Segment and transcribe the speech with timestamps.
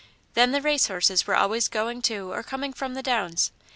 [0.33, 3.51] Then the race horses were always going to or coming from the downs.